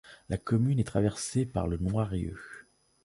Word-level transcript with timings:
La 0.29 0.39
commune 0.39 0.79
est 0.79 0.83
traversée 0.83 1.45
par 1.45 1.67
le 1.67 1.77
Noirrieu. 1.77 2.35